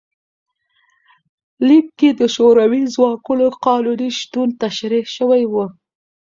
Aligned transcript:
لیک 1.67 1.87
کې 1.99 2.09
د 2.19 2.21
شوروي 2.35 2.83
ځواکونو 2.95 3.45
قانوني 3.65 4.09
شتون 4.19 4.49
تشریح 4.63 5.05
شوی 5.17 5.43
و. 5.51 5.55